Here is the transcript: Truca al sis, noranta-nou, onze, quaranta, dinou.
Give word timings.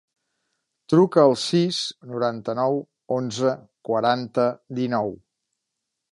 Truca 0.91 1.19
al 1.23 1.33
sis, 1.41 1.81
noranta-nou, 2.13 2.79
onze, 3.17 3.51
quaranta, 3.89 4.47
dinou. 4.81 5.13